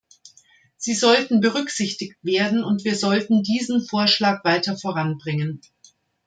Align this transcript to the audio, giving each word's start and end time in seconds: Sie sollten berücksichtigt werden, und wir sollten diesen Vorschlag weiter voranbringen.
Sie 0.77 0.95
sollten 0.95 1.41
berücksichtigt 1.41 2.17
werden, 2.23 2.63
und 2.63 2.83
wir 2.85 2.95
sollten 2.95 3.43
diesen 3.43 3.85
Vorschlag 3.85 4.43
weiter 4.43 4.75
voranbringen. 4.75 5.61